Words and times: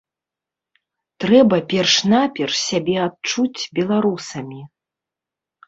Трэба 1.23 1.59
перш-наперш 1.73 2.55
сябе 2.69 2.97
адчуць 3.07 3.61
беларусамі. 3.81 4.61